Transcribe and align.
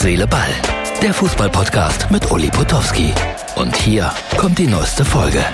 Herz, 0.00 0.08
Seele, 0.08 0.26
Ball. 0.26 0.48
Der 1.02 1.12
Fußballpodcast 1.12 2.10
mit 2.10 2.30
Uli 2.30 2.48
Potowski. 2.48 3.12
Und 3.56 3.76
hier 3.76 4.10
kommt 4.38 4.58
die 4.58 4.66
neueste 4.66 5.04
Folge. 5.04 5.44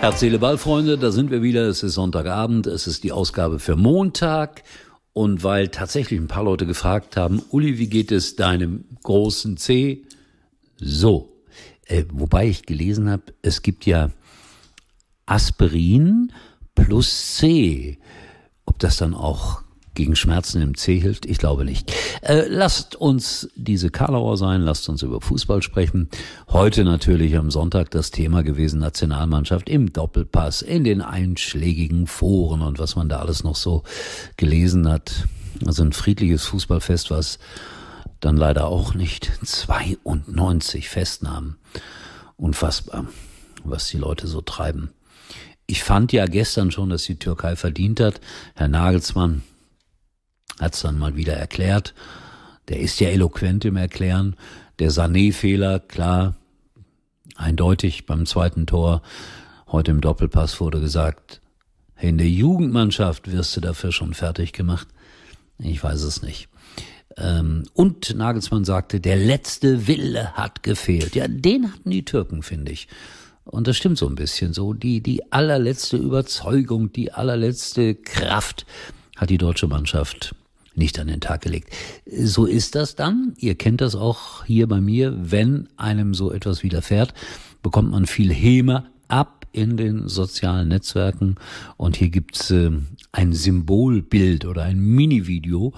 Herz, 0.00 0.20
Seele, 0.20 0.38
Ball, 0.38 0.58
Freunde, 0.58 0.98
da 0.98 1.10
sind 1.10 1.30
wir 1.30 1.40
wieder. 1.40 1.66
Es 1.66 1.82
ist 1.82 1.94
Sonntagabend, 1.94 2.66
es 2.66 2.86
ist 2.86 3.04
die 3.04 3.10
Ausgabe 3.10 3.58
für 3.58 3.76
Montag. 3.76 4.64
Und 5.14 5.44
weil 5.44 5.68
tatsächlich 5.68 6.20
ein 6.20 6.28
paar 6.28 6.44
Leute 6.44 6.66
gefragt 6.66 7.16
haben, 7.16 7.40
Uli, 7.48 7.78
wie 7.78 7.88
geht 7.88 8.12
es 8.12 8.36
deinem 8.36 8.84
großen 9.02 9.56
C? 9.56 10.02
So. 10.76 11.32
Äh, 11.86 12.04
wobei 12.12 12.48
ich 12.48 12.66
gelesen 12.66 13.08
habe, 13.08 13.22
es 13.40 13.62
gibt 13.62 13.86
ja 13.86 14.10
Aspirin 15.24 16.32
plus 16.74 17.36
C. 17.36 17.98
Ob 18.66 18.78
das 18.78 18.98
dann 18.98 19.14
auch 19.14 19.62
gegen 20.00 20.16
Schmerzen 20.16 20.62
im 20.62 20.76
C 20.78 20.98
hilft? 20.98 21.26
Ich 21.26 21.36
glaube 21.36 21.66
nicht. 21.66 21.92
Äh, 22.22 22.46
lasst 22.48 22.96
uns 22.96 23.50
diese 23.54 23.90
Karlauer 23.90 24.38
sein, 24.38 24.62
lasst 24.62 24.88
uns 24.88 25.02
über 25.02 25.20
Fußball 25.20 25.62
sprechen. 25.62 26.08
Heute 26.48 26.84
natürlich 26.84 27.36
am 27.36 27.50
Sonntag 27.50 27.90
das 27.90 28.10
Thema 28.10 28.42
gewesen, 28.42 28.80
Nationalmannschaft 28.80 29.68
im 29.68 29.92
Doppelpass, 29.92 30.62
in 30.62 30.84
den 30.84 31.02
einschlägigen 31.02 32.06
Foren 32.06 32.62
und 32.62 32.78
was 32.78 32.96
man 32.96 33.10
da 33.10 33.18
alles 33.18 33.44
noch 33.44 33.56
so 33.56 33.82
gelesen 34.38 34.88
hat. 34.88 35.26
Also 35.66 35.82
ein 35.82 35.92
friedliches 35.92 36.46
Fußballfest, 36.46 37.10
was 37.10 37.38
dann 38.20 38.38
leider 38.38 38.68
auch 38.68 38.94
nicht 38.94 39.30
92 39.44 40.88
Festnahmen. 40.88 41.56
Unfassbar, 42.38 43.06
was 43.64 43.88
die 43.88 43.98
Leute 43.98 44.28
so 44.28 44.40
treiben. 44.40 44.88
Ich 45.66 45.84
fand 45.84 46.10
ja 46.14 46.24
gestern 46.24 46.70
schon, 46.70 46.88
dass 46.88 47.04
die 47.04 47.18
Türkei 47.18 47.54
verdient 47.54 48.00
hat. 48.00 48.22
Herr 48.54 48.68
Nagelsmann 48.68 49.42
hat 50.60 50.74
es 50.74 50.82
dann 50.82 50.98
mal 50.98 51.16
wieder 51.16 51.34
erklärt. 51.34 51.94
Der 52.68 52.80
ist 52.80 53.00
ja 53.00 53.08
eloquent 53.08 53.64
im 53.64 53.76
Erklären. 53.76 54.36
Der 54.78 54.90
Sané-Fehler, 54.90 55.80
klar, 55.80 56.36
eindeutig 57.36 58.06
beim 58.06 58.26
zweiten 58.26 58.66
Tor. 58.66 59.02
Heute 59.68 59.90
im 59.90 60.00
Doppelpass 60.00 60.60
wurde 60.60 60.80
gesagt, 60.80 61.40
in 61.98 62.18
der 62.18 62.28
Jugendmannschaft 62.28 63.30
wirst 63.30 63.56
du 63.56 63.60
dafür 63.60 63.92
schon 63.92 64.14
fertig 64.14 64.52
gemacht. 64.52 64.88
Ich 65.58 65.82
weiß 65.82 66.02
es 66.02 66.22
nicht. 66.22 66.48
Ähm, 67.16 67.64
und 67.74 68.14
Nagelsmann 68.14 68.64
sagte, 68.64 69.00
der 69.00 69.16
letzte 69.16 69.86
Wille 69.86 70.32
hat 70.32 70.62
gefehlt. 70.62 71.14
Ja, 71.14 71.26
den 71.28 71.72
hatten 71.72 71.90
die 71.90 72.04
Türken, 72.04 72.42
finde 72.42 72.72
ich. 72.72 72.88
Und 73.44 73.66
das 73.66 73.76
stimmt 73.76 73.98
so 73.98 74.06
ein 74.06 74.14
bisschen 74.14 74.54
so. 74.54 74.72
Die, 74.72 75.02
die 75.02 75.32
allerletzte 75.32 75.96
Überzeugung, 75.96 76.92
die 76.92 77.12
allerletzte 77.12 77.96
Kraft 77.96 78.64
hat 79.16 79.28
die 79.28 79.38
deutsche 79.38 79.66
Mannschaft 79.66 80.34
nicht 80.74 80.98
an 80.98 81.08
den 81.08 81.20
Tag 81.20 81.42
gelegt. 81.42 81.70
So 82.06 82.46
ist 82.46 82.74
das 82.74 82.94
dann. 82.94 83.34
Ihr 83.36 83.54
kennt 83.54 83.80
das 83.80 83.94
auch 83.94 84.44
hier 84.44 84.66
bei 84.68 84.80
mir. 84.80 85.14
Wenn 85.18 85.68
einem 85.76 86.14
so 86.14 86.32
etwas 86.32 86.62
widerfährt, 86.62 87.14
bekommt 87.62 87.90
man 87.90 88.06
viel 88.06 88.32
Häme 88.32 88.84
ab 89.08 89.46
in 89.52 89.76
den 89.76 90.08
sozialen 90.08 90.68
Netzwerken. 90.68 91.36
Und 91.76 91.96
hier 91.96 92.10
gibt's 92.10 92.50
äh, 92.50 92.70
ein 93.12 93.32
Symbolbild 93.32 94.44
oder 94.44 94.62
ein 94.62 94.78
Mini-Video 94.78 95.72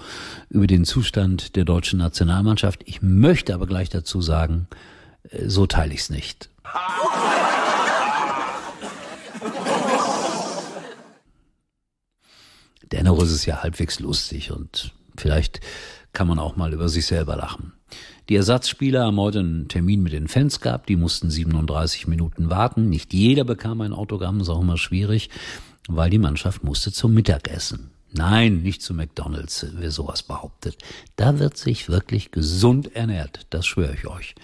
über 0.49 0.67
den 0.67 0.85
Zustand 0.85 1.55
der 1.55 1.65
deutschen 1.65 1.99
Nationalmannschaft. 1.99 2.81
Ich 2.85 3.01
möchte 3.01 3.53
aber 3.53 3.65
gleich 3.65 3.89
dazu 3.89 4.21
sagen, 4.21 4.67
äh, 5.29 5.49
so 5.49 5.65
teile 5.65 5.93
ich's 5.93 6.09
nicht. 6.09 6.49
Dennoch 12.93 13.23
ist 13.23 13.31
es 13.31 13.47
ja 13.47 13.63
halbwegs 13.63 13.99
lustig 13.99 14.51
und 14.51 14.93
vielleicht 15.17 15.61
kann 16.13 16.27
man 16.27 16.37
auch 16.37 16.55
mal 16.55 16.73
über 16.73 16.89
sich 16.89 17.07
selber 17.07 17.35
lachen. 17.35 17.73
Die 18.29 18.35
Ersatzspieler 18.35 19.05
haben 19.05 19.19
heute 19.19 19.39
einen 19.39 19.67
Termin 19.67 20.03
mit 20.03 20.13
den 20.13 20.27
Fans 20.27 20.61
gehabt, 20.61 20.89
die 20.89 20.95
mussten 20.95 21.31
37 21.31 22.07
Minuten 22.07 22.51
warten. 22.51 22.89
Nicht 22.89 23.11
jeder 23.11 23.45
bekam 23.45 23.81
ein 23.81 23.93
Autogramm, 23.93 24.41
ist 24.41 24.49
auch 24.49 24.61
immer 24.61 24.77
schwierig, 24.77 25.31
weil 25.87 26.11
die 26.11 26.19
Mannschaft 26.19 26.63
musste 26.63 26.91
zum 26.91 27.15
Mittagessen. 27.15 27.89
Nein, 28.11 28.61
nicht 28.61 28.83
zu 28.83 28.93
McDonalds, 28.93 29.65
wer 29.73 29.89
sowas 29.89 30.21
behauptet. 30.21 30.77
Da 31.15 31.39
wird 31.39 31.57
sich 31.57 31.89
wirklich 31.89 32.29
gesund 32.29 32.95
ernährt, 32.95 33.47
das 33.49 33.65
schwöre 33.65 33.95
ich 33.95 34.05
euch. 34.05 34.35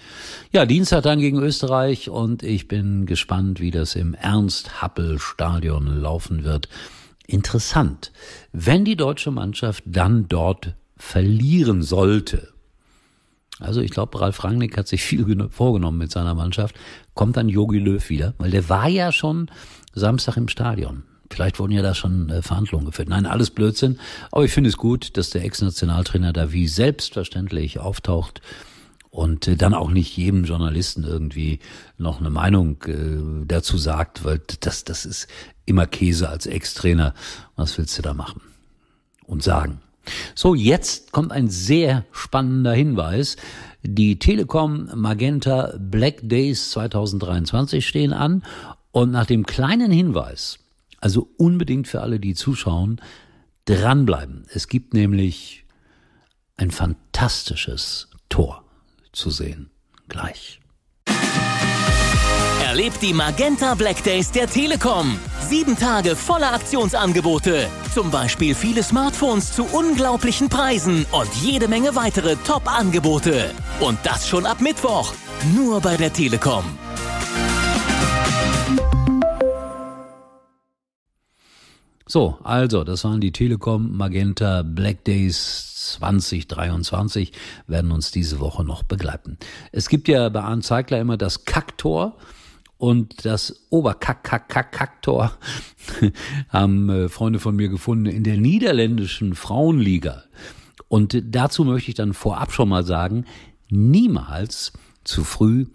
Ja, 0.50 0.66
Dienstag 0.66 1.04
dann 1.04 1.20
gegen 1.20 1.38
Österreich 1.38 2.10
und 2.10 2.42
ich 2.42 2.66
bin 2.66 3.06
gespannt, 3.06 3.60
wie 3.60 3.70
das 3.70 3.94
im 3.94 4.14
Ernst-Happel-Stadion 4.14 6.00
laufen 6.00 6.42
wird 6.42 6.68
interessant. 7.32 8.12
Wenn 8.52 8.84
die 8.84 8.96
deutsche 8.96 9.30
Mannschaft 9.30 9.84
dann 9.86 10.28
dort 10.28 10.74
verlieren 10.96 11.82
sollte, 11.82 12.52
also 13.58 13.80
ich 13.80 13.90
glaube, 13.90 14.20
Ralf 14.20 14.42
Rangnick 14.42 14.76
hat 14.76 14.88
sich 14.88 15.02
viel 15.02 15.48
vorgenommen 15.50 15.98
mit 15.98 16.10
seiner 16.10 16.34
Mannschaft, 16.34 16.74
kommt 17.14 17.36
dann 17.36 17.48
Jogi 17.48 17.78
Löw 17.78 18.08
wieder, 18.08 18.34
weil 18.38 18.50
der 18.50 18.68
war 18.68 18.88
ja 18.88 19.12
schon 19.12 19.50
Samstag 19.92 20.36
im 20.36 20.48
Stadion. 20.48 21.02
Vielleicht 21.32 21.60
wurden 21.60 21.72
ja 21.72 21.82
da 21.82 21.94
schon 21.94 22.28
äh, 22.30 22.42
Verhandlungen 22.42 22.86
geführt. 22.86 23.08
Nein, 23.08 23.26
alles 23.26 23.50
Blödsinn. 23.50 24.00
Aber 24.32 24.44
ich 24.44 24.50
finde 24.50 24.68
es 24.68 24.76
gut, 24.76 25.16
dass 25.16 25.30
der 25.30 25.44
Ex-Nationaltrainer 25.44 26.32
da 26.32 26.52
wie 26.52 26.66
selbstverständlich 26.66 27.78
auftaucht 27.78 28.40
und 29.10 29.48
äh, 29.48 29.56
dann 29.56 29.74
auch 29.74 29.90
nicht 29.90 30.16
jedem 30.16 30.44
Journalisten 30.44 31.04
irgendwie 31.04 31.58
noch 31.98 32.20
eine 32.20 32.30
Meinung 32.30 32.82
äh, 32.86 33.44
dazu 33.46 33.76
sagt, 33.76 34.24
weil 34.24 34.40
das, 34.60 34.84
das 34.84 35.04
ist 35.04 35.26
immer 35.66 35.86
Käse 35.86 36.28
als 36.28 36.46
Ex-Trainer. 36.46 37.14
Was 37.56 37.76
willst 37.76 37.98
du 37.98 38.02
da 38.02 38.14
machen 38.14 38.40
und 39.26 39.42
sagen? 39.42 39.80
So, 40.34 40.54
jetzt 40.54 41.12
kommt 41.12 41.32
ein 41.32 41.48
sehr 41.48 42.04
spannender 42.12 42.72
Hinweis. 42.72 43.36
Die 43.82 44.18
Telekom 44.18 44.88
Magenta 44.94 45.74
Black 45.78 46.20
Days 46.22 46.70
2023 46.70 47.86
stehen 47.86 48.12
an 48.12 48.42
und 48.92 49.10
nach 49.10 49.26
dem 49.26 49.44
kleinen 49.44 49.90
Hinweis, 49.90 50.58
also 51.00 51.28
unbedingt 51.36 51.86
für 51.86 52.00
alle, 52.00 52.18
die 52.18 52.34
zuschauen, 52.34 53.00
dranbleiben. 53.66 54.46
Es 54.52 54.68
gibt 54.68 54.94
nämlich 54.94 55.64
ein 56.56 56.70
fantastisches 56.70 58.08
Tor 58.28 58.64
zu 59.12 59.30
sehen. 59.30 59.70
Gleich. 60.08 60.60
Erlebt 62.64 63.02
die 63.02 63.12
Magenta 63.12 63.74
Black 63.74 64.02
Days 64.04 64.30
der 64.30 64.46
Telekom. 64.46 65.18
Sieben 65.48 65.76
Tage 65.76 66.14
voller 66.14 66.52
Aktionsangebote. 66.52 67.66
Zum 67.92 68.12
Beispiel 68.12 68.54
viele 68.54 68.84
Smartphones 68.84 69.52
zu 69.52 69.64
unglaublichen 69.64 70.48
Preisen 70.48 71.04
und 71.10 71.28
jede 71.42 71.66
Menge 71.66 71.96
weitere 71.96 72.36
Top-Angebote. 72.36 73.50
Und 73.80 73.98
das 74.04 74.28
schon 74.28 74.46
ab 74.46 74.60
Mittwoch. 74.60 75.12
Nur 75.56 75.80
bei 75.80 75.96
der 75.96 76.12
Telekom. 76.12 76.64
So, 82.10 82.38
also, 82.42 82.82
das 82.82 83.04
waren 83.04 83.20
die 83.20 83.30
Telekom 83.30 83.96
Magenta 83.96 84.62
Black 84.62 85.04
Days 85.04 85.76
2023 86.00 87.30
werden 87.68 87.92
uns 87.92 88.10
diese 88.10 88.40
Woche 88.40 88.64
noch 88.64 88.82
begleiten. 88.82 89.38
Es 89.70 89.88
gibt 89.88 90.08
ja 90.08 90.28
bei 90.28 90.40
Arndt 90.40 90.64
Zeigler 90.64 91.00
immer 91.00 91.16
das 91.16 91.44
Kacktor 91.44 92.16
und 92.78 93.24
das 93.24 93.64
Oberkack-Kack-Kack-Kacktor 93.70 95.30
haben 96.48 96.90
äh, 96.90 97.08
Freunde 97.08 97.38
von 97.38 97.54
mir 97.54 97.68
gefunden 97.68 98.06
in 98.06 98.24
der 98.24 98.38
niederländischen 98.38 99.36
Frauenliga. 99.36 100.24
Und 100.88 101.16
dazu 101.24 101.64
möchte 101.64 101.90
ich 101.90 101.94
dann 101.94 102.12
vorab 102.12 102.50
schon 102.50 102.70
mal 102.70 102.82
sagen, 102.82 103.24
niemals 103.68 104.72
zu 105.04 105.22
früh 105.22 105.66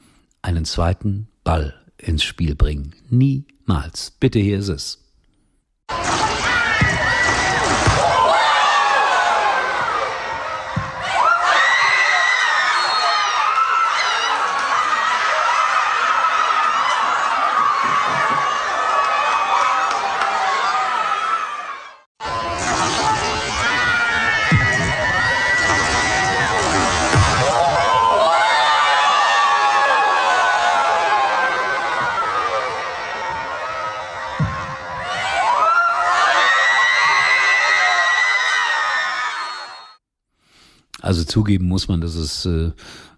einen 0.41 0.65
zweiten 0.65 1.29
Ball 1.45 1.75
ins 1.95 2.25
Spiel 2.25 2.55
bringen. 2.55 2.93
Niemals. 3.09 4.11
Bitte, 4.19 4.39
hier 4.39 4.59
ist 4.59 4.67
es. 4.67 5.04
Also 41.05 41.23
zugeben 41.23 41.67
muss 41.67 41.87
man, 41.87 42.01
dass 42.01 42.15
es 42.15 42.45
äh, 42.45 42.71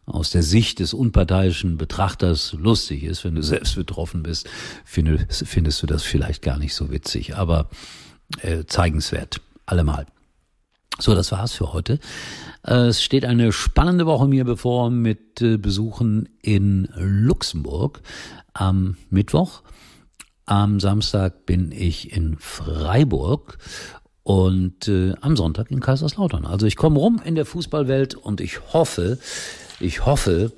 aus 0.05 0.29
der 0.31 0.43
Sicht 0.43 0.79
des 0.79 0.93
unparteiischen 0.93 1.77
Betrachters 1.77 2.53
lustig 2.53 3.03
ist. 3.03 3.23
Wenn 3.23 3.35
du 3.35 3.43
selbst 3.43 3.75
betroffen 3.75 4.23
bist, 4.23 4.49
findest, 4.83 5.47
findest 5.47 5.81
du 5.81 5.87
das 5.87 6.03
vielleicht 6.03 6.41
gar 6.41 6.57
nicht 6.57 6.75
so 6.75 6.91
witzig, 6.91 7.37
aber 7.37 7.69
äh, 8.41 8.65
zeigenswert, 8.65 9.39
allemal. 9.65 10.05
So, 10.99 11.15
das 11.15 11.31
war's 11.31 11.53
für 11.53 11.71
heute. 11.71 11.99
Äh, 12.63 12.87
es 12.87 13.01
steht 13.01 13.23
eine 13.23 13.53
spannende 13.53 14.05
Woche 14.05 14.27
mir 14.27 14.43
bevor 14.43 14.89
mit 14.89 15.41
äh, 15.41 15.57
Besuchen 15.57 16.27
in 16.41 16.89
Luxemburg 16.95 18.01
am 18.53 18.97
Mittwoch. 19.09 19.61
Am 20.45 20.81
Samstag 20.81 21.45
bin 21.45 21.71
ich 21.71 22.11
in 22.11 22.37
Freiburg 22.37 23.57
und 24.27 24.89
äh, 24.89 25.13
am 25.21 25.37
Sonntag 25.37 25.71
in 25.71 25.79
Kaiserslautern. 25.79 26.45
Also 26.45 26.65
ich 26.65 26.75
komme 26.75 26.99
rum 26.99 27.21
in 27.23 27.35
der 27.35 27.45
Fußballwelt 27.45 28.15
und 28.15 28.41
ich 28.41 28.73
hoffe, 28.73 29.19
ich 29.79 30.05
hoffe, 30.05 30.51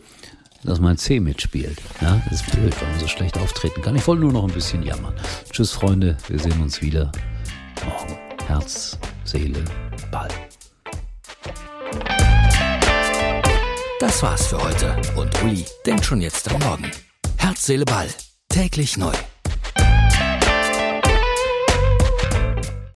dass 0.63 0.79
mein 0.79 0.97
C 0.97 1.19
mitspielt. 1.19 1.77
Ja, 2.01 2.19
das 2.27 2.41
ist 2.41 2.51
blöd, 2.51 2.73
weil 2.81 2.89
man 2.89 2.99
so 2.99 3.07
schlecht 3.07 3.37
auftreten 3.37 3.83
kann. 3.83 3.95
Ich 3.95 4.07
wollte 4.07 4.23
nur 4.23 4.33
noch 4.33 4.47
ein 4.47 4.53
bisschen 4.53 4.81
jammern. 4.81 5.13
Tschüss, 5.51 5.71
Freunde. 5.71 6.17
Wir 6.27 6.39
sehen 6.39 6.59
uns 6.63 6.81
wieder 6.81 7.11
morgen. 7.85 8.17
Herz, 8.47 8.97
Seele, 9.23 9.63
Ball. 10.11 10.29
Das 13.99 14.23
war's 14.23 14.47
für 14.47 14.63
heute. 14.63 14.95
Und 15.15 15.43
Uli 15.43 15.63
denkt 15.85 16.05
schon 16.05 16.21
jetzt 16.21 16.51
am 16.51 16.59
Morgen. 16.61 16.89
Herz, 17.37 17.67
Seele, 17.67 17.85
Ball. 17.85 18.07
Täglich 18.47 18.97
neu. 18.97 19.13